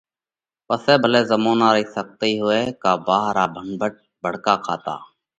[0.67, 4.95] پسئہ ڀلئہ زمونا ري سختي هوئہ ڪا ڀاهي را ڀنڀٽ ڀڙڪا کاتا